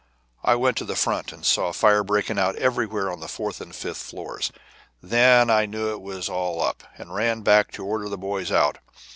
[0.43, 3.69] I went to the front, and saw fire breaking out everywhere on the fourth and
[3.75, 4.51] fifth floors.
[4.99, 8.79] Then I knew it was all up, and ran back to order the boys out.